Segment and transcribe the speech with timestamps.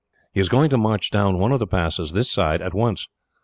[0.33, 3.07] He is going to march down one of the passes, this side, at once.